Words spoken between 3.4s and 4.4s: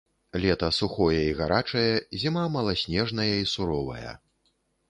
і суровая.